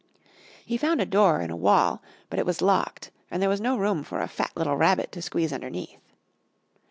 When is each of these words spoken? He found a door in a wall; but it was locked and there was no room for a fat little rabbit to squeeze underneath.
He 0.65 0.77
found 0.77 0.99
a 0.99 1.05
door 1.05 1.41
in 1.41 1.51
a 1.51 1.55
wall; 1.55 2.01
but 2.31 2.39
it 2.39 2.45
was 2.47 2.59
locked 2.63 3.11
and 3.29 3.39
there 3.39 3.47
was 3.47 3.61
no 3.61 3.77
room 3.77 4.01
for 4.03 4.19
a 4.19 4.27
fat 4.27 4.49
little 4.55 4.75
rabbit 4.75 5.11
to 5.11 5.21
squeeze 5.21 5.53
underneath. 5.53 5.99